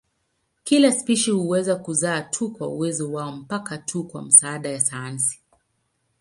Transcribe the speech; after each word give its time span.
Kila 0.63 0.91
spishi 0.91 1.31
huweza 1.31 1.75
kuzaa 1.75 2.21
tu 2.21 2.49
kwa 2.51 2.67
uwezo 2.67 3.11
wao 3.13 3.31
mpaka 3.31 3.77
tu 3.77 4.03
kwa 4.03 4.21
msaada 4.21 4.71
wa 4.71 4.79
sayansi. 4.79 5.39